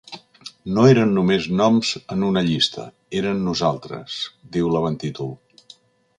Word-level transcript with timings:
No 0.77 0.85
eren 0.93 1.11
només 1.17 1.49
noms 1.59 1.91
en 2.15 2.23
una 2.29 2.43
llista, 2.47 2.87
eren 3.21 3.45
nosaltres, 3.51 4.19
diu 4.59 4.75
l’avanttítol. 4.75 5.33